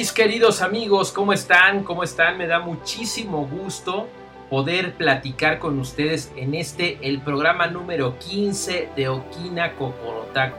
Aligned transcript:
Mis 0.00 0.12
queridos 0.12 0.62
amigos, 0.62 1.12
¿cómo 1.12 1.34
están? 1.34 1.84
¿Cómo 1.84 2.02
están? 2.02 2.38
Me 2.38 2.46
da 2.46 2.58
muchísimo 2.58 3.46
gusto 3.46 4.08
poder 4.48 4.94
platicar 4.94 5.58
con 5.58 5.78
ustedes 5.78 6.32
en 6.36 6.54
este, 6.54 6.98
el 7.02 7.20
programa 7.20 7.66
número 7.66 8.18
15 8.18 8.88
de 8.96 9.08
Okina 9.10 9.74
Kokorotaku. 9.74 10.56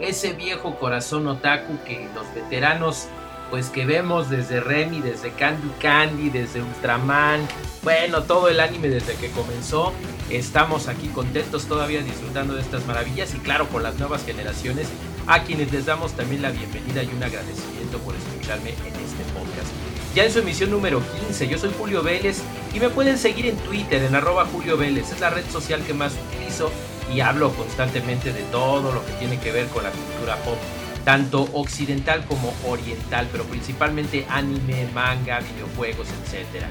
Ese 0.00 0.32
viejo 0.32 0.76
corazón 0.76 1.26
otaku 1.26 1.76
que 1.84 2.08
los 2.14 2.32
veteranos, 2.34 3.08
pues 3.50 3.68
que 3.68 3.84
vemos 3.84 4.30
desde 4.30 4.58
Remy, 4.58 5.02
desde 5.02 5.32
Candy 5.32 5.68
Candy, 5.82 6.30
desde 6.30 6.62
Ultraman, 6.62 7.46
bueno, 7.82 8.22
todo 8.22 8.48
el 8.48 8.58
anime 8.58 8.88
desde 8.88 9.16
que 9.16 9.30
comenzó. 9.32 9.92
Estamos 10.30 10.88
aquí 10.88 11.08
contentos 11.08 11.66
todavía 11.66 12.00
disfrutando 12.00 12.54
de 12.54 12.62
estas 12.62 12.86
maravillas 12.86 13.34
y 13.34 13.38
claro, 13.40 13.68
con 13.68 13.82
las 13.82 13.98
nuevas 13.98 14.24
generaciones 14.24 14.88
a 15.26 15.42
quienes 15.42 15.70
les 15.72 15.84
damos 15.84 16.12
también 16.12 16.40
la 16.40 16.50
bienvenida 16.52 17.02
y 17.02 17.08
un 17.08 17.22
agradecimiento 17.22 17.77
por 17.96 18.14
escucharme 18.14 18.70
en 18.70 18.94
este 18.94 19.24
podcast. 19.32 19.72
Ya 20.14 20.24
en 20.24 20.32
su 20.32 20.40
emisión 20.40 20.70
número 20.70 21.00
15, 21.26 21.48
yo 21.48 21.58
soy 21.58 21.70
Julio 21.78 22.02
Vélez 22.02 22.42
y 22.74 22.80
me 22.80 22.90
pueden 22.90 23.16
seguir 23.16 23.46
en 23.46 23.56
Twitter 23.56 24.02
en 24.02 24.14
arroba 24.14 24.44
Julio 24.44 24.76
Vélez, 24.76 25.10
es 25.10 25.20
la 25.20 25.30
red 25.30 25.44
social 25.50 25.82
que 25.86 25.94
más 25.94 26.12
utilizo 26.28 26.70
y 27.14 27.20
hablo 27.20 27.50
constantemente 27.54 28.32
de 28.32 28.42
todo 28.44 28.92
lo 28.92 29.04
que 29.06 29.12
tiene 29.12 29.38
que 29.38 29.52
ver 29.52 29.66
con 29.68 29.84
la 29.84 29.90
cultura 29.90 30.36
pop, 30.44 30.58
tanto 31.04 31.48
occidental 31.54 32.26
como 32.26 32.52
oriental, 32.66 33.28
pero 33.32 33.44
principalmente 33.44 34.26
anime, 34.28 34.88
manga, 34.92 35.40
videojuegos, 35.40 36.08
etc. 36.08 36.66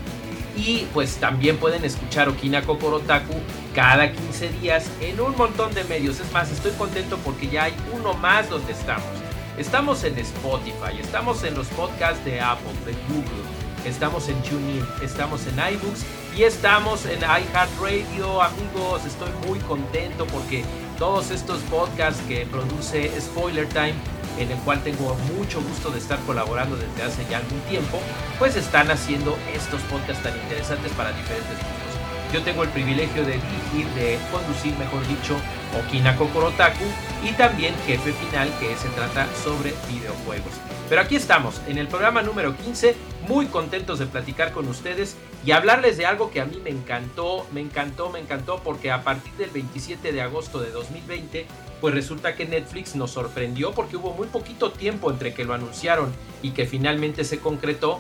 Y 0.56 0.88
pues 0.94 1.18
también 1.18 1.58
pueden 1.58 1.86
escuchar 1.86 2.30
Okina 2.30 2.62
Kokorotaku 2.64 3.34
cada 3.73 4.12
15 4.12 4.50
días 4.62 4.90
en 5.02 5.20
un 5.20 5.36
montón 5.38 5.73
de 5.73 5.84
medios. 5.84 6.20
Es 6.20 6.32
más, 6.32 6.52
estoy 6.52 6.72
contento 6.72 7.18
porque 7.23 7.48
ya 7.48 7.66
hay 7.66 7.73
uno 7.94 8.14
más 8.14 8.50
donde 8.50 8.73
estamos. 8.73 9.27
Estamos 9.58 10.04
en 10.04 10.16
Spotify, 10.20 11.00
estamos 11.02 11.44
en 11.44 11.56
los 11.56 11.66
podcasts 11.70 12.24
de 12.24 12.40
Apple, 12.40 12.74
de 12.86 12.94
Google, 13.12 13.44
estamos 13.86 14.30
en 14.30 14.40
TuneIn, 14.44 14.86
estamos 15.02 15.48
en 15.48 15.56
iBooks 15.56 16.06
y 16.38 16.44
estamos 16.44 17.08
en 17.08 17.20
iHeartRadio. 17.22 18.44
Amigos, 18.44 19.04
estoy 19.08 19.32
muy 19.48 19.58
contento 19.62 20.28
porque 20.28 20.64
todos 21.00 21.32
estos 21.32 21.60
podcasts 21.72 22.22
que 22.28 22.46
produce 22.46 23.12
Spoiler 23.20 23.68
Time 23.70 23.96
en 24.38 24.52
el 24.52 24.60
cual 24.60 24.84
tengo 24.84 25.16
mucho 25.36 25.60
gusto 25.64 25.90
de 25.90 25.98
estar 25.98 26.20
colaborando 26.28 26.76
desde 26.76 27.02
hace 27.02 27.26
ya 27.28 27.38
algún 27.38 27.60
tiempo, 27.62 28.00
pues 28.38 28.56
están 28.56 28.92
haciendo 28.92 29.36
estos 29.56 29.82
podcasts 29.90 30.22
tan 30.22 30.38
interesantes 30.38 30.92
para 30.92 31.12
diferentes 31.14 31.58
gustos. 31.58 31.87
Yo 32.33 32.44
tengo 32.44 32.64
el 32.64 32.70
privilegio 32.70 33.23
de 33.23 33.33
dirigir, 33.33 33.88
de 33.95 34.20
conducir, 34.31 34.78
mejor 34.78 35.08
dicho, 35.08 35.38
Okina 35.80 36.17
Kokorotaku 36.17 36.83
y 37.23 37.31
también 37.33 37.73
Jefe 37.86 38.11
Final, 38.11 38.50
que 38.59 38.75
se 38.75 38.89
trata 38.89 39.28
sobre 39.44 39.73
videojuegos. 39.89 40.52
Pero 40.89 41.02
aquí 41.02 41.16
estamos, 41.16 41.61
en 41.67 41.78
el 41.78 41.88
programa 41.88 42.22
número 42.22 42.55
15, 42.55 42.95
muy 43.30 43.45
contentos 43.45 44.00
de 44.00 44.08
platicar 44.08 44.52
con 44.52 44.67
ustedes 44.67 45.16
y 45.45 45.52
hablarles 45.52 45.98
de 45.98 46.05
algo 46.05 46.30
que 46.30 46.42
a 46.42 46.45
mí 46.45 46.60
me 46.61 46.70
encantó, 46.70 47.48
me 47.54 47.61
encantó, 47.61 48.10
me 48.10 48.20
encantó, 48.20 48.61
porque 48.61 48.92
a 48.92 49.04
partir 49.04 49.33
del 49.33 49.49
27 49.49 50.11
de 50.11 50.21
agosto 50.21 50.60
de 50.60 50.71
2020, 50.71 51.45
pues 51.80 51.93
resulta 51.93 52.36
que 52.36 52.45
Netflix 52.45 52.95
nos 52.95 53.11
sorprendió 53.11 53.71
porque 53.71 53.95
hubo 53.95 54.14
muy 54.14 54.27
poquito 54.27 54.71
tiempo 54.71 55.11
entre 55.11 55.33
que 55.33 55.45
lo 55.45 55.54
anunciaron 55.54 56.14
y 56.42 56.52
que 56.52 56.66
finalmente 56.66 57.23
se 57.23 57.39
concretó. 57.39 57.99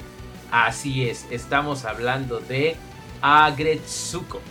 Así 0.51 1.07
es, 1.07 1.25
estamos 1.29 1.85
hablando 1.85 2.39
de 2.39 2.77
Agretsuko, 3.21 4.41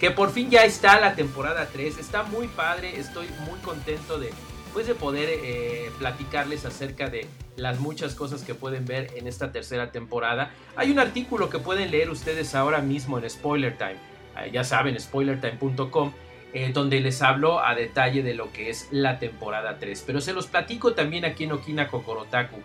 que 0.00 0.10
por 0.10 0.30
fin 0.30 0.50
ya 0.50 0.64
está 0.64 1.00
la 1.00 1.14
temporada 1.14 1.68
3, 1.72 1.98
está 1.98 2.22
muy 2.24 2.48
padre, 2.48 2.98
estoy 2.98 3.26
muy 3.46 3.58
contento 3.60 4.18
de, 4.18 4.30
pues 4.72 4.86
de 4.86 4.94
poder 4.94 5.28
eh, 5.30 5.90
platicarles 5.98 6.64
acerca 6.64 7.08
de 7.08 7.26
las 7.56 7.80
muchas 7.80 8.14
cosas 8.14 8.42
que 8.42 8.54
pueden 8.54 8.86
ver 8.86 9.10
en 9.16 9.26
esta 9.26 9.52
tercera 9.52 9.92
temporada. 9.92 10.50
Hay 10.76 10.90
un 10.90 10.98
artículo 10.98 11.50
que 11.50 11.58
pueden 11.58 11.90
leer 11.90 12.10
ustedes 12.10 12.54
ahora 12.54 12.80
mismo 12.80 13.18
en 13.18 13.28
Spoiler 13.28 13.76
Time, 13.76 13.96
eh, 14.40 14.50
ya 14.52 14.64
saben, 14.64 14.98
spoilertime.com, 14.98 16.12
eh, 16.54 16.70
donde 16.72 17.00
les 17.00 17.22
hablo 17.22 17.64
a 17.64 17.74
detalle 17.74 18.22
de 18.22 18.34
lo 18.34 18.52
que 18.52 18.70
es 18.70 18.88
la 18.90 19.18
temporada 19.18 19.78
3. 19.78 20.04
Pero 20.06 20.20
se 20.20 20.32
los 20.32 20.46
platico 20.46 20.94
también 20.94 21.24
aquí 21.24 21.44
en 21.44 21.52
Okina 21.52 21.88
Kokorotaku. 21.88 22.56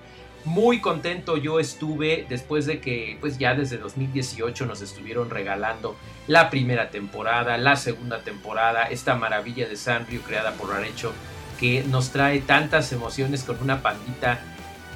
Muy 0.48 0.80
contento 0.80 1.36
yo 1.36 1.60
estuve 1.60 2.26
después 2.30 2.66
de 2.66 2.80
que 2.80 3.18
pues 3.20 3.38
ya 3.38 3.54
desde 3.54 3.78
2018 3.78 4.66
nos 4.66 4.82
estuvieron 4.82 5.30
regalando 5.30 5.98
la 6.26 6.50
primera 6.50 6.90
temporada, 6.90 7.58
la 7.58 7.76
segunda 7.76 8.22
temporada, 8.22 8.84
esta 8.84 9.16
maravilla 9.16 9.68
de 9.68 9.76
Sanrio 9.76 10.22
creada 10.26 10.54
por 10.54 10.72
Arecho 10.72 11.12
que 11.60 11.84
nos 11.90 12.12
trae 12.12 12.40
tantas 12.40 12.94
emociones 12.94 13.44
con 13.44 13.62
una 13.62 13.82
pandita 13.82 14.40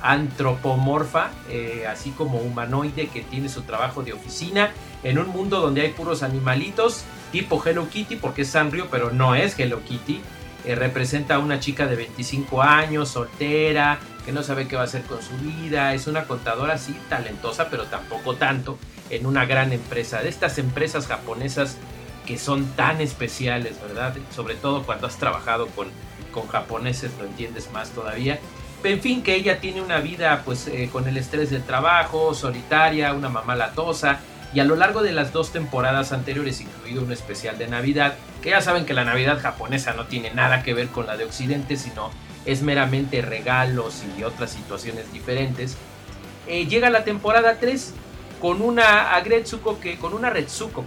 antropomorfa, 0.01 1.31
eh, 1.50 1.85
así 1.85 2.11
como 2.11 2.40
humanoide 2.40 3.07
que 3.07 3.19
tiene 3.19 3.50
su 3.50 3.63
trabajo 3.63 4.03
de 4.03 4.13
oficina 4.13 4.72
en 5.03 5.19
un 5.19 5.28
mundo 5.28 5.59
donde 5.59 5.81
hay 5.81 5.90
puros 5.90 6.23
animalitos 6.23 7.03
tipo 7.34 7.61
Hello 7.61 7.90
Kitty, 7.90 8.16
porque 8.16 8.44
es 8.44 8.47
Sanrio, 8.47 8.88
pero 8.90 9.11
no 9.11 9.35
es 9.35 9.59
Hello 9.59 9.81
Kitty. 9.84 10.22
Eh, 10.63 10.75
representa 10.75 11.35
a 11.35 11.39
una 11.39 11.59
chica 11.59 11.88
de 11.88 11.95
25 11.95 12.61
años, 12.61 13.09
soltera, 13.09 13.99
que 14.25 14.31
no 14.31 14.44
sabe 14.44 14.67
qué 14.67 14.75
va 14.75 14.83
a 14.83 14.85
hacer 14.85 15.03
con 15.03 15.22
su 15.22 15.35
vida. 15.38 15.94
Es 15.94 16.07
una 16.07 16.25
contadora, 16.25 16.77
sí, 16.77 16.95
talentosa, 17.09 17.69
pero 17.69 17.85
tampoco 17.85 18.35
tanto, 18.35 18.77
en 19.09 19.25
una 19.25 19.45
gran 19.45 19.73
empresa. 19.73 20.22
De 20.22 20.29
estas 20.29 20.57
empresas 20.57 21.07
japonesas 21.07 21.77
que 22.25 22.38
son 22.38 22.66
tan 22.75 23.01
especiales, 23.01 23.81
¿verdad? 23.81 24.16
Sobre 24.35 24.55
todo 24.55 24.83
cuando 24.83 25.07
has 25.07 25.17
trabajado 25.17 25.67
con, 25.67 25.88
con 26.31 26.47
japoneses, 26.47 27.11
lo 27.19 27.25
entiendes 27.25 27.72
más 27.72 27.89
todavía. 27.89 28.39
En 28.83 28.99
fin, 28.99 29.22
que 29.22 29.35
ella 29.35 29.59
tiene 29.59 29.81
una 29.81 29.99
vida 29.99 30.41
pues 30.43 30.67
eh, 30.67 30.89
con 30.91 31.07
el 31.07 31.17
estrés 31.17 31.51
del 31.51 31.63
trabajo, 31.63 32.33
solitaria, 32.33 33.13
una 33.13 33.29
mamá 33.29 33.55
latosa, 33.55 34.19
y 34.53 34.59
a 34.59 34.66
lo 34.66 34.75
largo 34.75 35.01
de 35.01 35.12
las 35.12 35.31
dos 35.31 35.51
temporadas 35.51 36.12
anteriores, 36.12 36.62
incluido 36.62 37.03
un 37.03 37.12
especial 37.12 37.57
de 37.57 37.67
Navidad, 37.67 38.16
que 38.41 38.50
ya 38.50 38.62
saben 38.62 38.85
que 38.85 38.94
la 38.94 39.06
Navidad 39.06 39.39
japonesa 39.41 39.94
no 39.94 40.06
tiene 40.07 40.34
nada 40.34 40.63
que 40.63 40.73
ver 40.73 40.88
con 40.88 41.07
la 41.07 41.17
de 41.17 41.25
Occidente, 41.25 41.78
sino 41.78 42.12
es 42.45 42.61
meramente 42.61 43.22
regalos 43.22 44.03
y 44.17 44.23
otras 44.23 44.51
situaciones 44.51 45.11
diferentes, 45.13 45.78
eh, 46.47 46.66
llega 46.66 46.90
la 46.90 47.03
temporada 47.03 47.57
3 47.59 47.94
con 48.41 48.63
una 48.63 49.16
Agretsuko 49.16 49.79
que 49.79 49.97
con 49.97 50.16
una 50.16 50.34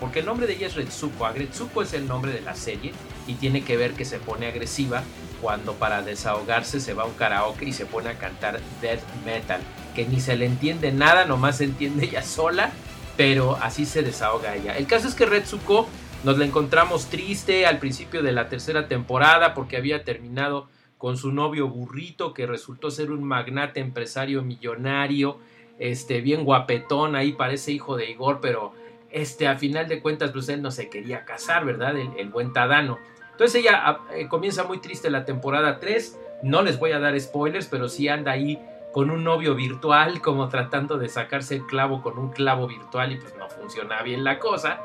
porque 0.01 0.19
el 0.19 0.27
nombre 0.27 0.49
de 0.49 0.55
ella 0.55 0.67
es 0.67 0.75
Retsuko. 0.75 1.25
Agretsuko 1.25 1.83
es 1.83 1.93
el 1.93 2.09
nombre 2.09 2.33
de 2.33 2.41
la 2.41 2.57
serie 2.57 2.93
y 3.29 3.35
tiene 3.35 3.63
que 3.63 3.77
ver 3.77 3.93
que 3.93 4.05
se 4.05 4.19
pone 4.19 4.49
agresiva 4.49 5.05
cuando 5.41 5.75
para 5.75 6.03
desahogarse 6.03 6.81
se 6.81 6.95
va 6.95 7.05
a 7.05 7.07
un 7.07 7.15
karaoke 7.15 7.67
y 7.67 7.73
se 7.73 7.87
pone 7.87 8.11
a 8.11 8.19
cantar 8.19 8.61
death 8.81 9.03
metal, 9.25 9.61
que 9.95 10.05
ni 10.05 10.21
se 10.21 10.37
le 10.37 10.47
entiende 10.47 10.91
nada, 10.91 11.27
nomás 11.27 11.59
se 11.59 11.65
entiende 11.65 12.07
ella 12.07 12.23
sola, 12.25 12.73
pero 13.17 13.57
así 13.61 13.87
se 13.87 14.03
desahoga 14.03 14.57
ella. 14.57 14.77
El 14.77 14.87
caso 14.87 15.09
es 15.09 15.15
que 15.15 15.27
Retsuko 15.27 15.89
nos 16.25 16.39
la 16.39 16.45
encontramos 16.45 17.07
triste 17.07 17.67
al 17.67 17.79
principio 17.79 18.23
de 18.23 18.33
la 18.33 18.49
tercera 18.49 18.89
temporada 18.89 19.55
porque 19.55 19.77
había 19.77 20.05
terminado 20.05 20.69
con 20.99 21.19
su 21.19 21.33
novio 21.33 21.69
burrito 21.69 22.33
que 22.33 22.47
resultó 22.47 22.91
ser 22.91 23.11
un 23.11 23.25
magnate 23.25 23.81
empresario 23.81 24.43
millonario 24.43 25.39
este, 25.79 26.21
bien 26.21 26.45
guapetón, 26.45 27.17
ahí 27.17 27.33
parece 27.33 27.73
hijo 27.73 27.97
de 27.97 28.11
Igor, 28.11 28.41
pero 28.41 28.73
este, 29.11 29.47
a 29.49 29.57
final 29.57 29.89
de 29.89 30.01
cuentas, 30.01 30.31
pues 30.31 30.49
él 30.49 30.63
no 30.63 30.71
se 30.71 30.89
quería 30.89 31.25
casar, 31.25 31.65
¿verdad? 31.65 31.95
El, 31.97 32.29
buen 32.31 32.53
Tadano. 32.53 32.99
Entonces 33.33 33.61
ella 33.61 33.83
ah, 33.85 34.01
eh, 34.15 34.29
comienza 34.29 34.65
muy 34.65 34.79
triste 34.79 35.11
la 35.11 35.25
temporada 35.25 35.81
3, 35.81 36.19
no 36.43 36.63
les 36.63 36.79
voy 36.79 36.93
a 36.93 37.01
dar 37.01 37.19
spoilers, 37.21 37.67
pero 37.67 37.89
sí 37.89 38.09
anda 38.09 38.33
ahí 38.33 38.61
con 38.95 39.11
un 39.11 39.25
novio 39.25 39.55
virtual, 39.55 40.23
como 40.23 40.49
tratando 40.49 40.97
de 40.97 41.11
sacarse 41.11 41.57
el 41.57 41.67
clavo 41.67 42.01
con 42.01 42.17
un 42.17 42.31
clavo 42.31 42.67
virtual 42.67 43.13
y 43.13 43.17
pues 43.17 43.37
no 43.37 43.51
funciona 43.51 44.01
bien 44.03 44.25
la 44.25 44.39
cosa. 44.39 44.81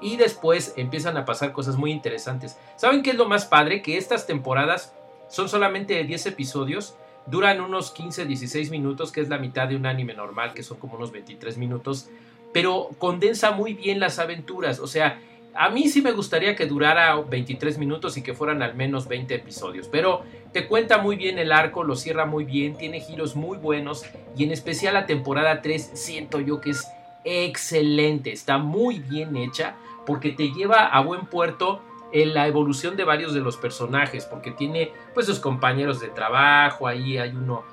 Y 0.00 0.16
después 0.16 0.74
empiezan 0.76 1.16
a 1.16 1.24
pasar 1.24 1.52
cosas 1.52 1.76
muy 1.76 1.90
interesantes. 1.90 2.58
¿Saben 2.76 3.02
qué 3.02 3.10
es 3.10 3.16
lo 3.16 3.26
más 3.26 3.46
padre? 3.46 3.82
Que 3.82 3.96
estas 3.96 4.26
temporadas 4.26 4.94
son 5.28 5.48
solamente 5.48 5.94
de 5.94 6.04
10 6.04 6.26
episodios 6.26 6.96
Duran 7.26 7.60
unos 7.62 7.94
15-16 7.94 8.70
minutos, 8.70 9.10
que 9.10 9.22
es 9.22 9.28
la 9.28 9.38
mitad 9.38 9.66
de 9.66 9.76
un 9.76 9.86
anime 9.86 10.12
normal, 10.12 10.52
que 10.52 10.62
son 10.62 10.78
como 10.78 10.96
unos 10.96 11.10
23 11.10 11.56
minutos, 11.56 12.10
pero 12.52 12.90
condensa 12.98 13.50
muy 13.50 13.72
bien 13.72 13.98
las 13.98 14.18
aventuras. 14.18 14.78
O 14.78 14.86
sea, 14.86 15.20
A 15.56 15.70
mí 15.70 15.88
sí 15.88 16.02
me 16.02 16.12
gustaría 16.12 16.56
que 16.56 16.66
durara 16.66 17.14
23 17.14 17.78
minutos 17.78 18.16
y 18.16 18.22
que 18.22 18.34
fueran 18.34 18.60
al 18.62 18.74
menos 18.74 19.06
20 19.06 19.34
episodios, 19.36 19.88
pero 19.88 20.22
te 20.52 20.66
cuenta 20.66 20.98
muy 20.98 21.16
bien 21.16 21.38
el 21.38 21.52
arco, 21.52 21.84
lo 21.84 21.94
cierra 21.94 22.26
muy 22.26 22.44
bien, 22.44 22.76
tiene 22.76 23.00
giros 23.00 23.36
muy 23.36 23.56
buenos 23.58 24.04
y 24.36 24.44
en 24.44 24.50
especial 24.50 24.94
la 24.94 25.06
temporada 25.06 25.62
3 25.62 25.92
siento 25.94 26.40
yo 26.40 26.60
que 26.60 26.70
es 26.70 26.88
excelente, 27.24 28.32
está 28.32 28.58
muy 28.58 28.98
bien 28.98 29.36
hecha 29.36 29.76
porque 30.06 30.32
te 30.32 30.52
lleva 30.52 30.86
a 30.86 31.00
buen 31.00 31.26
puerto 31.26 31.80
en 32.12 32.34
la 32.34 32.46
evolución 32.46 32.96
de 32.96 33.04
varios 33.04 33.32
de 33.32 33.40
los 33.40 33.56
personajes, 33.56 34.24
porque 34.24 34.50
tiene 34.50 34.92
pues 35.14 35.26
sus 35.26 35.40
compañeros 35.40 36.00
de 36.00 36.08
trabajo, 36.08 36.86
ahí 36.86 37.16
hay 37.18 37.30
uno, 37.30 37.64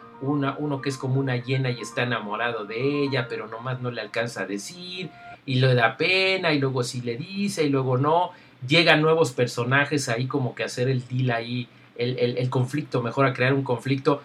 que 0.82 0.90
es 0.90 0.98
como 0.98 1.20
una 1.20 1.36
hiena 1.36 1.70
y 1.70 1.82
está 1.82 2.04
enamorado 2.04 2.66
de 2.66 3.04
ella, 3.04 3.28
pero 3.28 3.48
nomás 3.48 3.82
no 3.82 3.92
le 3.92 4.02
alcanza 4.02 4.42
a 4.42 4.46
decir, 4.46 5.12
y 5.46 5.56
le 5.56 5.74
da 5.74 5.98
pena 5.98 6.54
y 6.54 6.60
luego 6.60 6.84
sí 6.84 7.02
le 7.02 7.18
dice 7.18 7.64
y 7.64 7.70
luego 7.70 7.98
no. 7.98 8.32
Llegan 8.68 9.02
nuevos 9.02 9.32
personajes 9.32 10.08
ahí 10.10 10.28
como 10.28 10.54
que 10.54 10.64
hacer 10.64 10.90
el 10.90 11.08
deal 11.08 11.32
ahí, 11.32 11.68
el, 11.96 12.50
conflicto, 12.50 13.02
mejor 13.02 13.26
a 13.26 13.34
crear 13.34 13.54
un 13.54 13.64
conflicto. 13.64 14.22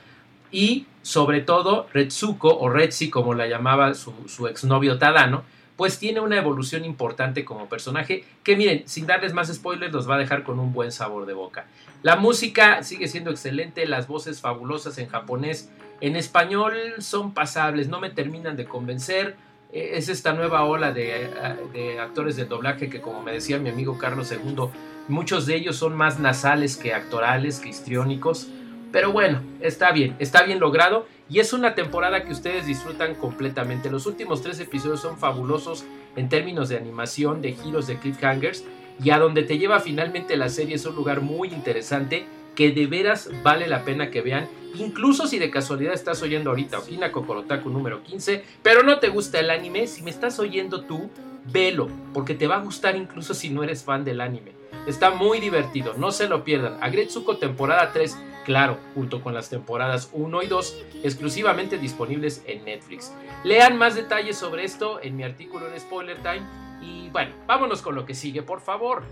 Y 0.53 0.87
sobre 1.03 1.41
todo 1.41 1.89
Retsuko 1.93 2.57
o 2.59 2.69
Retsi 2.69 3.11
como 3.11 3.35
la 3.35 3.47
llamaba 3.47 3.95
su, 3.95 4.13
su 4.29 4.47
exnovio 4.47 4.99
Tadano, 4.99 5.45
pues 5.77 5.99
tiene 5.99 6.21
una 6.21 6.39
evolución 6.39 6.85
importante 6.85 7.45
como 7.45 7.69
personaje 7.69 8.25
que 8.43 8.57
miren, 8.57 8.83
sin 8.87 9.07
darles 9.07 9.35
más 9.35 9.53
spoilers, 9.53 9.93
los 9.93 10.09
va 10.09 10.17
a 10.17 10.19
dejar 10.19 10.43
con 10.43 10.59
un 10.59 10.73
buen 10.73 10.91
sabor 10.91 11.27
de 11.27 11.35
boca. 11.35 11.67
La 12.03 12.17
música 12.17 12.83
sigue 12.83 13.09
siendo 13.09 13.31
excelente, 13.31 13.87
las 13.87 14.07
voces 14.07 14.41
fabulosas 14.41 14.97
en 14.99 15.09
japonés, 15.09 15.71
en 16.01 16.17
español 16.17 16.75
son 16.99 17.33
pasables, 17.33 17.89
no 17.89 18.01
me 18.01 18.11
terminan 18.11 18.57
de 18.57 18.65
convencer, 18.65 19.37
es 19.77 20.09
esta 20.09 20.33
nueva 20.33 20.65
ola 20.65 20.93
de, 20.93 21.31
actores 22.01 22.37
de 22.37 22.47
doblaje 22.47 22.89
que, 22.89 23.01
como 23.01 23.23
me 23.23 23.33
decía 23.33 23.59
mi 23.59 23.69
amigo 23.69 23.99
Carlos 23.99 24.33
II, 24.33 24.71
muchos 25.09 25.47
de 25.47 25.57
ellos 25.57 25.77
son 25.77 25.95
más 25.95 26.19
nasales 26.19 26.77
que 26.77 26.95
actorales, 26.95 27.61
que 27.61 27.69
histriónicos. 27.69 28.49
Pero 28.93 29.13
bueno, 29.13 29.43
está 29.61 29.93
bien, 29.93 30.17
está 30.19 30.45
bien 30.45 30.61
logrado 30.61 31.07
y 31.29 31.41
es 31.41 31.53
una 31.53 31.75
temporada 31.75 32.25
que 32.25 32.33
ustedes 32.33 32.67
disfrutan 32.67 33.15
completamente. 33.15 33.91
Los 33.91 34.07
últimos 34.07 34.43
tres 34.43 34.59
episodios 34.61 35.01
son 35.01 35.19
fabulosos 35.19 35.85
en 36.15 36.29
términos 36.29 36.69
de 36.69 36.79
animación, 36.79 37.43
de 37.43 37.53
giros, 37.53 37.87
de 37.87 37.99
cliffhangers 37.99 38.65
y 39.03 39.11
a 39.11 39.19
donde 39.19 39.43
te 39.43 39.59
lleva 39.59 39.81
finalmente 39.81 40.37
la 40.37 40.49
serie 40.49 40.77
es 40.77 40.87
un 40.87 40.95
lugar 40.95 41.21
muy 41.21 41.49
interesante 41.49 42.25
que 42.57 42.73
de 42.73 42.87
veras 42.87 43.31
vale 43.45 43.69
la 43.69 43.85
pena 43.85 44.11
que 44.11 44.23
vean 44.23 44.49
Incluso 44.79 45.27
si 45.27 45.39
de 45.39 45.51
casualidad 45.51 45.95
estás 45.95 46.23
oyendo 46.23 46.51
ahorita 46.51 46.79
Okina 46.79 47.11
Kokorotaku 47.11 47.71
número 47.71 48.03
15, 48.03 48.45
pero 48.63 48.83
no 48.83 48.99
te 48.99 49.09
gusta 49.09 49.41
el 49.41 49.51
anime, 49.51 49.87
si 49.87 50.03
me 50.03 50.11
estás 50.11 50.39
oyendo 50.39 50.83
tú, 50.83 51.11
velo, 51.51 51.89
porque 52.13 52.35
te 52.35 52.47
va 52.47 52.57
a 52.57 52.61
gustar 52.61 52.97
incluso 52.97 53.33
si 53.33 53.49
no 53.49 53.63
eres 53.63 53.85
fan 53.85 54.05
del 54.05 54.21
anime. 54.21 54.53
Está 54.87 55.11
muy 55.11 55.41
divertido, 55.41 55.95
no 55.97 56.13
se 56.13 56.29
lo 56.29 56.45
pierdan. 56.45 56.77
Agretsuko 56.81 57.39
temporada 57.39 57.91
3, 57.93 58.19
claro, 58.45 58.79
junto 58.95 59.23
con 59.23 59.35
las 59.35 59.49
temporadas 59.49 60.11
1 60.13 60.43
y 60.43 60.47
2, 60.47 60.85
exclusivamente 61.03 61.79
disponibles 61.79 62.43
en 62.47 62.65
Netflix. 62.65 63.13
Lean 63.45 63.79
más 63.79 63.95
detalles 63.95 64.37
sobre 64.37 64.65
esto 64.65 65.01
en 65.03 65.17
mi 65.17 65.25
artículo 65.25 65.73
en 65.73 65.81
Spoiler 65.81 66.19
Time. 66.19 66.43
Y 66.83 67.09
bueno, 67.09 67.35
vámonos 67.47 67.81
con 67.81 67.95
lo 67.95 68.05
que 68.05 68.15
sigue, 68.15 68.43
por 68.43 68.61
favor. 68.61 69.03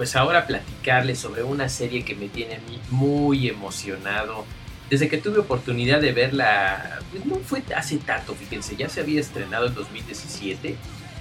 Pues 0.00 0.16
ahora 0.16 0.46
platicarles 0.46 1.18
sobre 1.18 1.42
una 1.42 1.68
serie 1.68 2.06
que 2.06 2.14
me 2.14 2.30
tiene 2.30 2.54
a 2.54 2.58
mí 2.60 2.80
muy 2.88 3.48
emocionado. 3.48 4.46
Desde 4.88 5.10
que 5.10 5.18
tuve 5.18 5.40
oportunidad 5.40 6.00
de 6.00 6.12
verla, 6.12 7.00
pues 7.10 7.26
no 7.26 7.34
fue 7.34 7.62
hace 7.76 7.98
tanto, 7.98 8.34
fíjense, 8.34 8.76
ya 8.76 8.88
se 8.88 9.02
había 9.02 9.20
estrenado 9.20 9.66
en 9.66 9.74
2017, 9.74 10.74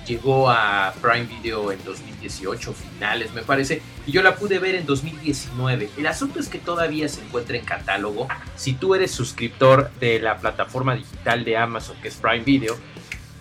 llegó 0.07 0.49
a 0.49 0.93
Prime 1.01 1.25
Video 1.25 1.73
en 1.73 1.83
2018, 1.83 2.73
finales 2.73 3.33
me 3.33 3.41
parece, 3.41 3.81
y 4.07 4.13
yo 4.13 4.21
la 4.21 4.37
pude 4.37 4.59
ver 4.59 4.75
en 4.75 4.85
2019. 4.85 5.89
El 5.97 6.07
asunto 6.07 6.39
es 6.39 6.47
que 6.47 6.59
todavía 6.59 7.09
se 7.09 7.19
encuentra 7.19 7.57
en 7.57 7.65
catálogo. 7.65 8.29
Si 8.55 8.71
tú 8.71 8.95
eres 8.95 9.11
suscriptor 9.11 9.91
de 9.99 10.21
la 10.21 10.37
plataforma 10.37 10.95
digital 10.95 11.43
de 11.43 11.57
Amazon, 11.57 11.97
que 12.01 12.07
es 12.07 12.15
Prime 12.15 12.45
Video, 12.45 12.77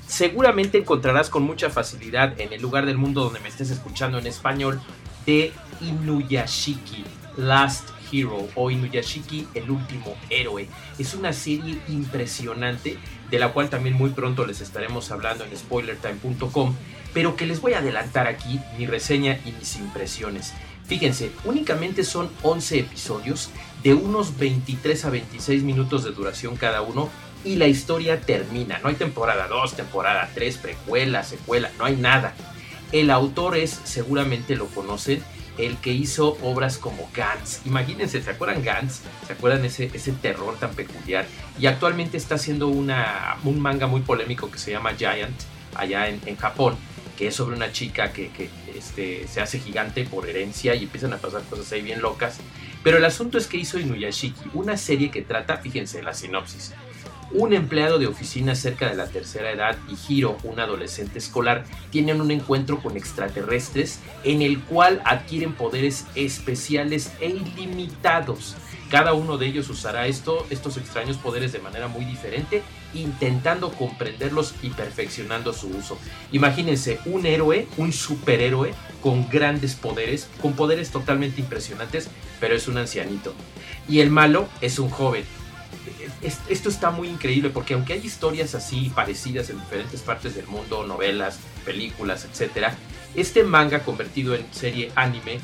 seguramente 0.08 0.78
encontrarás 0.78 1.30
con 1.30 1.44
mucha 1.44 1.70
facilidad 1.70 2.40
en 2.40 2.52
el 2.52 2.60
lugar 2.60 2.86
del 2.86 2.98
mundo 2.98 3.22
donde 3.22 3.38
me 3.38 3.48
estés 3.48 3.70
escuchando 3.70 4.18
en 4.18 4.26
español 4.26 4.80
de 5.28 5.52
Inuyashiki, 5.82 7.04
Last 7.36 7.90
Hero 8.10 8.48
o 8.54 8.70
Inuyashiki, 8.70 9.46
el 9.52 9.70
último 9.70 10.16
héroe. 10.30 10.66
Es 10.98 11.12
una 11.12 11.34
serie 11.34 11.78
impresionante 11.86 12.96
de 13.30 13.38
la 13.38 13.52
cual 13.52 13.68
también 13.68 13.94
muy 13.94 14.08
pronto 14.08 14.46
les 14.46 14.62
estaremos 14.62 15.10
hablando 15.10 15.44
en 15.44 15.54
spoilertime.com, 15.54 16.74
pero 17.12 17.36
que 17.36 17.44
les 17.44 17.60
voy 17.60 17.74
a 17.74 17.80
adelantar 17.80 18.26
aquí 18.26 18.58
mi 18.78 18.86
reseña 18.86 19.38
y 19.44 19.52
mis 19.52 19.76
impresiones. 19.76 20.54
Fíjense, 20.86 21.30
únicamente 21.44 22.04
son 22.04 22.30
11 22.42 22.78
episodios 22.78 23.50
de 23.82 23.92
unos 23.92 24.38
23 24.38 25.04
a 25.04 25.10
26 25.10 25.62
minutos 25.62 26.04
de 26.04 26.12
duración 26.12 26.56
cada 26.56 26.80
uno 26.80 27.10
y 27.44 27.56
la 27.56 27.66
historia 27.66 28.22
termina. 28.22 28.78
No 28.78 28.88
hay 28.88 28.94
temporada 28.94 29.46
2, 29.46 29.74
temporada 29.74 30.30
3, 30.34 30.56
precuela, 30.56 31.22
secuela, 31.22 31.70
no 31.78 31.84
hay 31.84 31.96
nada. 31.96 32.34
El 32.92 33.10
autor 33.10 33.56
es, 33.56 33.80
seguramente 33.84 34.56
lo 34.56 34.66
conocen, 34.66 35.22
el 35.58 35.76
que 35.76 35.92
hizo 35.92 36.38
obras 36.42 36.78
como 36.78 37.10
Gantz. 37.14 37.66
Imagínense, 37.66 38.22
¿se 38.22 38.30
acuerdan 38.30 38.62
Gantz? 38.62 39.00
¿Se 39.26 39.32
acuerdan 39.32 39.64
ese, 39.64 39.90
ese 39.92 40.12
terror 40.12 40.56
tan 40.58 40.74
peculiar? 40.74 41.26
Y 41.58 41.66
actualmente 41.66 42.16
está 42.16 42.36
haciendo 42.36 42.68
una, 42.68 43.36
un 43.44 43.60
manga 43.60 43.86
muy 43.86 44.00
polémico 44.00 44.50
que 44.50 44.58
se 44.58 44.70
llama 44.70 44.94
Giant, 44.96 45.36
allá 45.74 46.08
en, 46.08 46.36
Japón, 46.36 46.76
que 47.16 47.26
es 47.26 47.34
sobre 47.34 47.56
una 47.56 47.72
chica 47.72 48.12
que, 48.12 48.30
que 48.30 48.48
este, 48.74 49.26
se 49.28 49.40
hace 49.40 49.58
gigante 49.58 50.04
por 50.04 50.28
herencia 50.28 50.74
y 50.74 50.84
empiezan 50.84 51.12
a 51.12 51.18
pasar 51.18 51.42
cosas 51.42 51.70
ahí 51.72 51.82
bien 51.82 52.00
locas. 52.00 52.38
Pero 52.82 52.96
el 52.96 53.04
asunto 53.04 53.36
es 53.36 53.46
que 53.48 53.56
hizo 53.56 53.78
Inuyashiki, 53.78 54.50
una 54.54 54.76
serie 54.76 55.10
que 55.10 55.22
trata, 55.22 55.58
fíjense 55.58 56.02
la 56.02 56.14
sinopsis, 56.14 56.72
un 57.30 57.52
empleado 57.52 57.98
de 57.98 58.06
oficina 58.06 58.54
cerca 58.54 58.88
de 58.88 58.96
la 58.96 59.06
tercera 59.06 59.50
edad 59.50 59.76
y 59.88 59.96
Hiro, 60.12 60.38
un 60.44 60.60
adolescente 60.60 61.18
escolar, 61.18 61.64
tienen 61.90 62.20
un 62.20 62.30
encuentro 62.30 62.80
con 62.80 62.96
extraterrestres 62.96 64.00
en 64.24 64.42
el 64.42 64.60
cual 64.60 65.02
adquieren 65.04 65.52
poderes 65.52 66.06
especiales 66.14 67.12
e 67.20 67.28
ilimitados. 67.28 68.56
Cada 68.90 69.12
uno 69.12 69.36
de 69.36 69.46
ellos 69.46 69.68
usará 69.68 70.06
esto, 70.06 70.46
estos 70.48 70.78
extraños 70.78 71.18
poderes 71.18 71.52
de 71.52 71.58
manera 71.58 71.88
muy 71.88 72.06
diferente, 72.06 72.62
intentando 72.94 73.70
comprenderlos 73.70 74.54
y 74.62 74.70
perfeccionando 74.70 75.52
su 75.52 75.68
uso. 75.68 75.98
Imagínense 76.32 76.98
un 77.04 77.26
héroe, 77.26 77.66
un 77.76 77.92
superhéroe 77.92 78.72
con 79.02 79.28
grandes 79.28 79.74
poderes, 79.74 80.28
con 80.40 80.54
poderes 80.54 80.90
totalmente 80.90 81.42
impresionantes, 81.42 82.08
pero 82.40 82.54
es 82.54 82.66
un 82.66 82.78
ancianito. 82.78 83.34
Y 83.88 84.00
el 84.00 84.10
malo 84.10 84.48
es 84.62 84.78
un 84.78 84.88
joven, 84.88 85.24
esto 86.48 86.68
está 86.68 86.90
muy 86.90 87.08
increíble 87.08 87.50
porque 87.50 87.74
aunque 87.74 87.92
hay 87.92 88.00
historias 88.04 88.54
así 88.54 88.90
parecidas 88.94 89.50
en 89.50 89.60
diferentes 89.60 90.00
partes 90.02 90.34
del 90.34 90.46
mundo, 90.46 90.86
novelas, 90.86 91.40
películas, 91.64 92.26
etc., 92.26 92.68
este 93.14 93.42
manga 93.44 93.80
convertido 93.80 94.34
en 94.34 94.46
serie 94.52 94.92
anime 94.94 95.40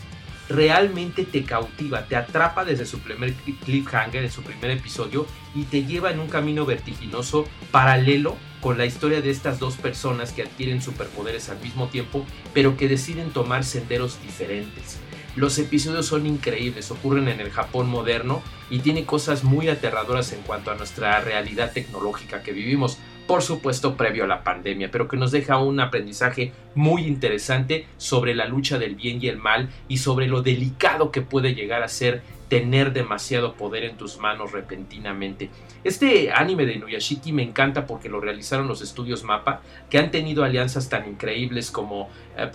realmente 0.49 1.25
te 1.25 1.45
cautiva, 1.45 2.07
te 2.07 2.17
atrapa 2.17 2.65
desde 2.65 2.87
su 2.87 2.99
primer 3.01 3.33
cliffhanger, 3.65 4.25
en 4.25 4.31
su 4.31 4.43
primer 4.43 4.71
episodio, 4.71 5.27
y 5.55 5.65
te 5.65 5.85
lleva 5.85 6.11
en 6.11 6.21
un 6.21 6.29
camino 6.29 6.67
vertiginoso 6.67 7.47
paralelo 7.71 8.37
con 8.61 8.79
la 8.79 8.87
historia 8.87 9.21
de 9.21 9.31
estas 9.31 9.59
dos 9.59 9.77
personas 9.77 10.33
que 10.33 10.43
adquieren 10.43 10.83
superpoderes 10.83 11.49
al 11.49 11.61
mismo 11.61 11.89
tiempo, 11.89 12.25
pero 12.53 12.77
que 12.77 12.89
deciden 12.89 13.31
tomar 13.31 13.65
senderos 13.65 14.21
diferentes. 14.23 14.99
Los 15.37 15.59
episodios 15.59 16.07
son 16.07 16.27
increíbles, 16.27 16.91
ocurren 16.91 17.29
en 17.29 17.41
el 17.41 17.51
Japón 17.51 17.89
moderno 17.89 18.43
y 18.75 18.81
tiene 18.81 19.05
cosas 19.05 19.45
muy 19.45 19.69
aterradoras 19.69 20.33
en 20.33 20.43
cuanto 20.43 20.73
a 20.73 20.75
nuestra 20.75 21.21
realidad 21.21 21.71
tecnológica 21.73 22.43
que 22.43 22.51
vivimos, 22.51 22.99
por 23.25 23.41
supuesto 23.41 23.97
previo 23.97 24.25
a 24.25 24.27
la 24.27 24.43
pandemia, 24.43 24.91
pero 24.91 25.07
que 25.07 25.17
nos 25.17 25.31
deja 25.31 25.59
un 25.59 25.79
aprendizaje 25.79 26.51
muy 26.75 27.07
interesante 27.07 27.87
sobre 27.99 28.35
la 28.35 28.47
lucha 28.47 28.77
del 28.81 28.97
bien 28.97 29.23
y 29.23 29.29
el 29.29 29.37
mal 29.37 29.69
y 29.87 29.99
sobre 29.99 30.27
lo 30.27 30.43
delicado 30.43 31.13
que 31.13 31.23
puede 31.23 31.55
llegar 31.55 31.85
a 31.85 31.89
ser 31.89 32.23
tener 32.49 32.93
demasiado 32.93 33.55
poder 33.55 33.85
en 33.85 33.97
tus 33.97 34.19
manos 34.19 34.51
repentinamente. 34.51 35.51
Este 35.83 36.33
anime 36.33 36.67
de 36.67 36.75
Inuyashiki 36.75 37.33
me 37.33 37.43
encanta 37.43 37.87
porque 37.87 38.09
lo 38.09 38.21
realizaron 38.21 38.69
los 38.69 38.83
estudios 38.83 39.23
Mapa, 39.23 39.61
que 39.89 39.99
han 39.99 40.11
tenido 40.11 40.45
alianzas 40.45 40.89
tan 40.89 41.07
increíbles 41.09 41.71
como 41.71 42.11
eh, 42.37 42.51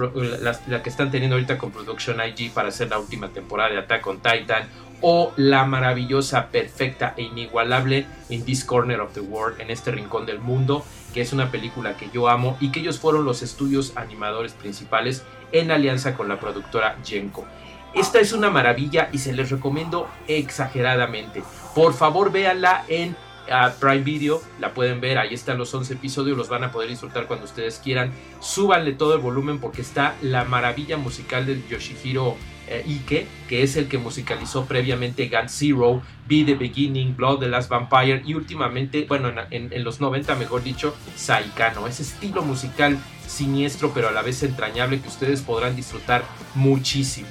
la, 0.68 0.84
que 0.84 0.90
están 0.90 1.12
teniendo 1.12 1.36
ahorita 1.36 1.58
con 1.58 1.72
Production 1.72 2.18
IG 2.20 2.52
para 2.52 2.70
hacer 2.70 2.90
la 2.90 3.00
última 3.00 3.30
temporada 3.30 3.72
de 3.72 3.78
Attack 3.80 4.06
on 4.08 4.18
Titan, 4.22 4.68
o 5.02 5.32
la 5.38 5.66
maravillosa, 5.66 6.48
perfecta 6.48 7.14
e 7.18 7.24
inigualable 7.24 8.06
In 8.30 8.44
This 8.46 8.64
Corner 8.64 9.00
of 9.02 9.14
the 9.14 9.22
World, 9.22 9.62
en 9.62 9.72
este 9.72 9.92
rincón 9.92 10.26
del 10.26 10.40
mundo, 10.40 10.84
que 11.14 11.22
es 11.22 11.34
una 11.34 11.52
película 11.52 11.98
que 11.98 12.10
yo 12.14 12.30
amo 12.30 12.58
y 12.60 12.72
que 12.72 12.82
ellos 12.82 13.00
fueron 13.00 13.26
los 13.26 13.42
estudios 13.42 13.94
animadores 13.96 14.54
principales 14.54 15.24
en 15.52 15.72
alianza 15.72 16.16
con 16.16 16.28
la 16.28 16.40
productora 16.40 16.98
Genko. 17.04 17.46
Esta 17.96 18.20
es 18.20 18.34
una 18.34 18.52
maravilla 18.52 19.10
y 19.12 19.18
se 19.18 19.34
les 19.34 19.50
recomiendo 19.50 20.08
exageradamente. 20.28 21.42
Por 21.74 21.94
favor, 21.94 22.32
véanla 22.32 22.86
en 22.88 23.16
Prime 23.80 24.04
Video, 24.04 24.44
la 24.60 24.76
pueden 24.76 25.02
ver, 25.02 25.18
ahí 25.18 25.34
están 25.34 25.58
los 25.58 25.74
11 25.74 25.96
episodios, 25.96 26.38
los 26.38 26.50
van 26.50 26.64
a 26.64 26.72
poder 26.72 26.88
disfrutar 26.88 27.26
cuando 27.26 27.46
ustedes 27.46 27.80
quieran. 27.84 28.12
Súbanle 28.40 28.94
todo 28.94 29.16
el 29.16 29.22
volumen 29.22 29.60
porque 29.60 29.82
está 29.82 30.16
la 30.22 30.44
maravilla 30.44 30.98
musical 30.98 31.48
de 31.48 31.64
Yoshihiro 31.68 32.38
eh, 32.70 32.86
Ike, 32.88 33.28
que 33.48 33.64
es 33.64 33.76
el 33.76 33.88
que 33.88 33.98
musicalizó 33.98 34.66
previamente 34.66 35.28
Gun 35.28 35.50
Zero, 35.50 36.02
Be 36.28 36.44
the 36.44 36.56
Beginning, 36.56 37.16
Blood 37.16 37.40
the 37.40 37.48
Last 37.48 37.70
Vampire 37.70 38.22
y 38.26 38.36
últimamente, 38.36 39.06
bueno, 39.08 39.32
en, 39.50 39.74
en 39.74 39.84
los 39.84 40.00
90 40.00 40.36
mejor 40.36 40.64
dicho, 40.64 40.96
Saikano. 41.16 41.88
Ese 41.88 42.04
estilo 42.04 42.44
musical 42.44 42.98
siniestro 43.28 43.92
pero 43.94 44.10
a 44.10 44.12
la 44.12 44.22
vez 44.22 44.44
entrañable 44.44 45.00
que 45.00 45.08
ustedes 45.08 45.42
podrán 45.42 45.76
disfrutar 45.76 46.24
muchísimo. 46.56 47.28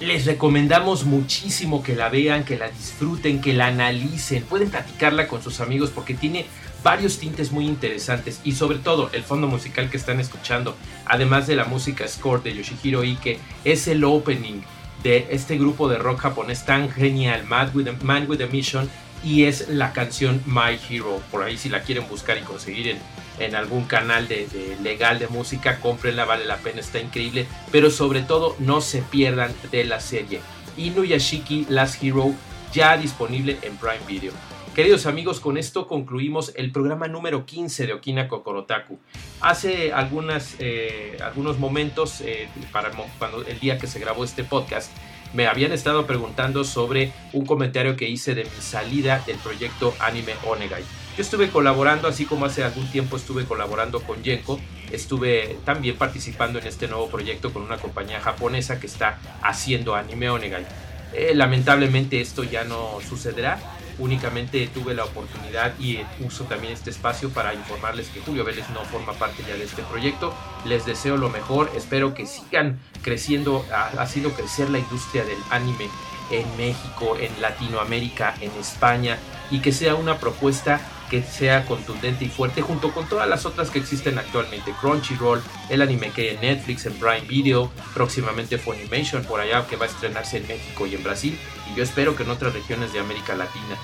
Les 0.00 0.26
recomendamos 0.26 1.04
muchísimo 1.04 1.82
que 1.82 1.94
la 1.94 2.08
vean, 2.08 2.44
que 2.44 2.58
la 2.58 2.68
disfruten, 2.68 3.40
que 3.40 3.52
la 3.52 3.68
analicen. 3.68 4.42
Pueden 4.42 4.68
platicarla 4.68 5.28
con 5.28 5.42
sus 5.42 5.60
amigos 5.60 5.90
porque 5.90 6.14
tiene 6.14 6.46
varios 6.82 7.18
tintes 7.18 7.52
muy 7.52 7.66
interesantes 7.66 8.40
y 8.44 8.52
sobre 8.52 8.78
todo 8.78 9.10
el 9.12 9.22
fondo 9.22 9.46
musical 9.46 9.90
que 9.90 9.96
están 9.96 10.20
escuchando, 10.20 10.76
además 11.06 11.46
de 11.46 11.56
la 11.56 11.64
música 11.64 12.06
score 12.08 12.42
de 12.42 12.54
Yoshihiro 12.54 13.02
Ike, 13.02 13.38
es 13.64 13.88
el 13.88 14.04
opening 14.04 14.62
de 15.02 15.26
este 15.30 15.58
grupo 15.58 15.88
de 15.88 15.98
rock 15.98 16.20
japonés 16.20 16.64
tan 16.64 16.90
genial, 16.90 17.44
Mad 17.44 17.74
with 17.74 17.88
Man 18.02 18.26
with 18.28 18.40
a 18.40 18.46
Mission, 18.46 18.88
y 19.24 19.44
es 19.44 19.68
la 19.68 19.92
canción 19.92 20.42
My 20.46 20.78
Hero. 20.88 21.20
Por 21.30 21.42
ahí 21.42 21.56
si 21.56 21.68
la 21.68 21.82
quieren 21.82 22.08
buscar 22.08 22.38
y 22.38 22.42
conseguir 22.42 22.88
en, 22.88 22.98
en 23.38 23.54
algún 23.54 23.84
canal 23.84 24.28
de, 24.28 24.48
legal 24.82 25.18
de 25.18 25.28
música, 25.28 25.78
cómprenla, 25.80 26.24
vale 26.24 26.44
la 26.44 26.56
pena, 26.56 26.80
está 26.80 27.00
increíble. 27.00 27.46
Pero 27.70 27.90
sobre 27.90 28.22
todo 28.22 28.56
no 28.58 28.80
se 28.80 29.02
pierdan 29.02 29.54
de 29.70 29.84
la 29.84 30.00
serie. 30.00 30.40
Inuyashiki 30.76 31.66
Last 31.68 32.02
Hero 32.02 32.34
ya 32.72 32.96
disponible 32.96 33.58
en 33.62 33.76
Prime 33.76 34.00
Video. 34.08 34.32
Queridos 34.74 35.04
amigos, 35.04 35.38
con 35.38 35.58
esto 35.58 35.86
concluimos 35.86 36.54
el 36.56 36.72
programa 36.72 37.06
número 37.06 37.44
15 37.44 37.86
de 37.86 37.92
Okina 37.92 38.26
Kokorotaku. 38.26 38.98
Hace 39.42 39.92
algunas, 39.92 40.56
eh, 40.60 41.18
algunos 41.22 41.58
momentos, 41.58 42.22
eh, 42.22 42.48
para 42.72 42.90
cuando, 43.18 43.44
el 43.44 43.60
día 43.60 43.76
que 43.76 43.86
se 43.86 44.00
grabó 44.00 44.24
este 44.24 44.44
podcast, 44.44 44.90
me 45.34 45.46
habían 45.46 45.72
estado 45.72 46.06
preguntando 46.06 46.64
sobre 46.64 47.12
un 47.34 47.44
comentario 47.44 47.96
que 47.96 48.08
hice 48.08 48.34
de 48.34 48.44
mi 48.44 48.62
salida 48.62 49.22
del 49.26 49.36
proyecto 49.36 49.94
Anime 49.98 50.32
Onegai. 50.46 50.84
Yo 51.18 51.22
estuve 51.22 51.50
colaborando, 51.50 52.08
así 52.08 52.24
como 52.24 52.46
hace 52.46 52.64
algún 52.64 52.90
tiempo 52.90 53.18
estuve 53.18 53.44
colaborando 53.44 54.00
con 54.02 54.22
Yenko, 54.22 54.58
estuve 54.90 55.58
también 55.66 55.96
participando 55.96 56.58
en 56.58 56.66
este 56.66 56.88
nuevo 56.88 57.10
proyecto 57.10 57.52
con 57.52 57.60
una 57.60 57.76
compañía 57.76 58.20
japonesa 58.20 58.80
que 58.80 58.86
está 58.86 59.18
haciendo 59.42 59.94
Anime 59.94 60.30
Onegai. 60.30 60.64
Eh, 61.12 61.32
lamentablemente 61.34 62.22
esto 62.22 62.42
ya 62.42 62.64
no 62.64 62.98
sucederá, 63.06 63.60
únicamente 64.02 64.66
tuve 64.66 64.94
la 64.94 65.04
oportunidad 65.04 65.78
y 65.78 66.00
uso 66.20 66.44
también 66.44 66.72
este 66.72 66.90
espacio 66.90 67.30
para 67.30 67.54
informarles 67.54 68.08
que 68.08 68.20
Julio 68.20 68.44
Vélez 68.44 68.68
no 68.70 68.84
forma 68.84 69.12
parte 69.12 69.44
ya 69.46 69.54
de 69.54 69.64
este 69.64 69.82
proyecto. 69.82 70.34
Les 70.64 70.84
deseo 70.84 71.16
lo 71.16 71.28
mejor, 71.28 71.70
espero 71.76 72.12
que 72.12 72.26
sigan 72.26 72.80
creciendo, 73.02 73.64
haciendo 73.98 74.32
crecer 74.32 74.70
la 74.70 74.80
industria 74.80 75.24
del 75.24 75.38
anime 75.50 75.88
en 76.32 76.56
México, 76.56 77.16
en 77.18 77.40
Latinoamérica, 77.40 78.34
en 78.40 78.50
España 78.58 79.18
y 79.50 79.60
que 79.60 79.70
sea 79.70 79.94
una 79.94 80.18
propuesta 80.18 80.80
que 81.12 81.22
sea 81.22 81.66
contundente 81.66 82.24
y 82.24 82.28
fuerte 82.30 82.62
junto 82.62 82.90
con 82.90 83.06
todas 83.06 83.28
las 83.28 83.44
otras 83.44 83.68
que 83.68 83.78
existen 83.78 84.18
actualmente. 84.18 84.72
Crunchyroll, 84.80 85.42
el 85.68 85.82
anime 85.82 86.10
que 86.10 86.22
hay 86.22 86.28
en 86.36 86.40
Netflix, 86.40 86.86
en 86.86 86.94
Prime 86.94 87.20
Video, 87.28 87.70
próximamente 87.92 88.56
Funimation 88.56 89.22
por 89.24 89.38
allá 89.38 89.66
que 89.66 89.76
va 89.76 89.84
a 89.84 89.88
estrenarse 89.88 90.38
en 90.38 90.48
México 90.48 90.86
y 90.86 90.94
en 90.94 91.04
Brasil 91.04 91.38
y 91.70 91.76
yo 91.76 91.82
espero 91.82 92.16
que 92.16 92.22
en 92.22 92.30
otras 92.30 92.54
regiones 92.54 92.94
de 92.94 93.00
América 93.00 93.34
Latina. 93.34 93.76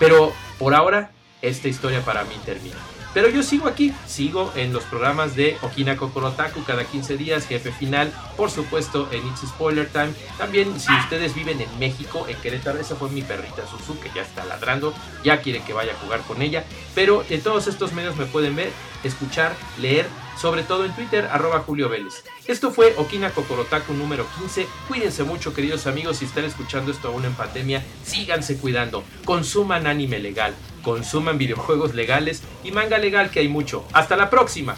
Pero 0.00 0.32
por 0.58 0.74
ahora, 0.74 1.12
esta 1.42 1.68
historia 1.68 2.04
para 2.04 2.24
mí 2.24 2.34
termina. 2.44 2.74
Pero 3.14 3.28
yo 3.28 3.44
sigo 3.44 3.68
aquí, 3.68 3.94
sigo 4.08 4.52
en 4.56 4.72
los 4.72 4.82
programas 4.84 5.36
de 5.36 5.56
Okina 5.62 5.96
Kokorotaku 5.96 6.64
cada 6.64 6.84
15 6.84 7.16
días, 7.16 7.46
jefe 7.46 7.70
final, 7.70 8.12
por 8.36 8.50
supuesto 8.50 9.08
en 9.12 9.24
It's 9.28 9.48
Spoiler 9.48 9.88
Time. 9.88 10.12
También 10.36 10.80
si 10.80 10.92
ustedes 10.92 11.32
viven 11.32 11.60
en 11.60 11.78
México, 11.78 12.26
en 12.28 12.36
Querétaro, 12.38 12.80
esa 12.80 12.96
fue 12.96 13.08
mi 13.10 13.22
perrita 13.22 13.66
Susu 13.68 14.00
que 14.00 14.10
ya 14.12 14.22
está 14.22 14.44
ladrando, 14.44 14.92
ya 15.22 15.40
quiere 15.40 15.62
que 15.62 15.72
vaya 15.72 15.92
a 15.92 15.96
jugar 15.96 16.22
con 16.22 16.42
ella. 16.42 16.64
Pero 16.96 17.24
en 17.30 17.40
todos 17.40 17.68
estos 17.68 17.92
medios 17.92 18.16
me 18.16 18.26
pueden 18.26 18.56
ver, 18.56 18.72
escuchar, 19.04 19.54
leer, 19.80 20.08
sobre 20.36 20.64
todo 20.64 20.84
en 20.84 20.92
Twitter, 20.96 21.28
arroba 21.30 21.60
Julio 21.60 21.88
Vélez. 21.88 22.24
Esto 22.48 22.72
fue 22.72 22.94
Okina 22.96 23.30
Kokorotaku 23.30 23.94
número 23.94 24.26
15. 24.40 24.66
Cuídense 24.88 25.22
mucho, 25.22 25.54
queridos 25.54 25.86
amigos, 25.86 26.16
si 26.16 26.24
están 26.24 26.44
escuchando 26.46 26.90
esto 26.90 27.08
aún 27.08 27.24
en 27.24 27.34
pandemia, 27.34 27.84
síganse 28.04 28.56
cuidando, 28.58 29.04
consuman 29.24 29.86
anime 29.86 30.18
legal 30.18 30.52
consuman 30.84 31.38
videojuegos 31.38 31.94
legales 31.94 32.42
y 32.62 32.70
manga 32.70 32.98
legal 32.98 33.30
que 33.30 33.40
hay 33.40 33.48
mucho. 33.48 33.84
Hasta 33.92 34.16
la 34.16 34.30
próxima. 34.30 34.76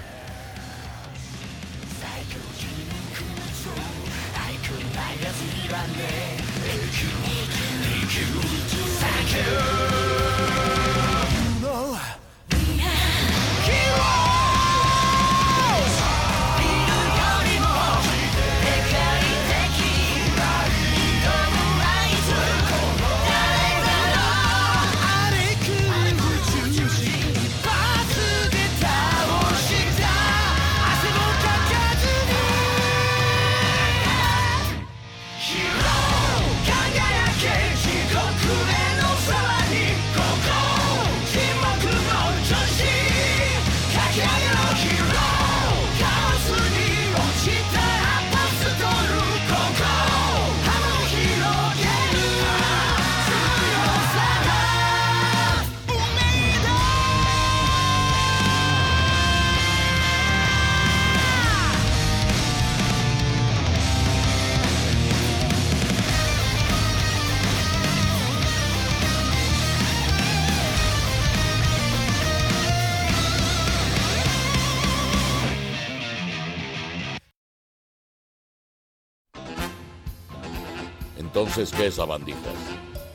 Entonces, 81.38 81.70
¿qué 81.70 81.88
es 81.88 81.96
sabandijas? 81.96 82.40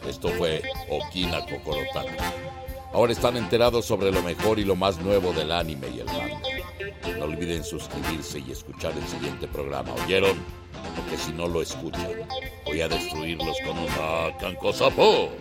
Esto 0.08 0.30
fue 0.30 0.62
Okina 0.92 1.44
Kokorotaku. 1.44 2.24
Ahora 2.94 3.14
están 3.14 3.36
enterados 3.36 3.86
sobre 3.86 4.12
lo 4.12 4.22
mejor 4.22 4.60
y 4.60 4.64
lo 4.64 4.76
más 4.76 5.00
nuevo 5.00 5.34
del 5.34 5.52
anime 5.52 5.88
y 5.90 6.02
el 6.02 6.06
manga. 6.06 6.40
No 7.18 7.26
olviden 7.26 7.64
suscribirse 7.64 8.38
y 8.38 8.52
escuchar 8.52 8.94
el 8.96 9.08
siguiente 9.08 9.48
programa, 9.48 9.96
¿oyeron? 10.06 10.38
Porque 10.96 11.18
si 11.18 11.32
no 11.32 11.48
lo 11.48 11.64
escuchan, 11.64 12.12
voy 12.68 12.82
a 12.82 12.88
destruirlos 12.88 13.58
con 13.66 13.80
una 13.80 14.38
cancosapo. 14.38 15.32